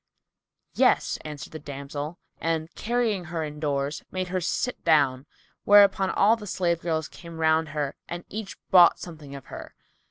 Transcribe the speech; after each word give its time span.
"Yes," 0.73 1.19
answered 1.23 1.53
the 1.53 1.59
damsel 1.59 2.17
and, 2.39 2.73
carrying 2.73 3.25
her 3.25 3.43
indoors, 3.43 4.03
made 4.11 4.29
her 4.29 4.41
sit 4.41 4.83
down; 4.83 5.27
whereupon 5.63 6.09
all 6.09 6.35
the 6.35 6.47
slave 6.47 6.81
girls 6.81 7.07
came 7.07 7.37
round 7.37 7.69
her 7.69 7.95
and 8.09 8.25
each 8.27 8.57
bought 8.71 8.97
something 8.97 9.35
of 9.35 9.45
her. 9.53 9.75